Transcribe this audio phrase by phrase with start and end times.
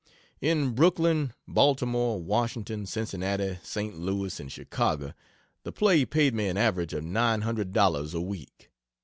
[0.41, 3.95] In Brooklyn, Baltimore, Washington, Cincinnati, St.
[3.99, 5.13] Louis and Chicago,
[5.61, 8.71] the play paid me an average of nine hundred dollars a week.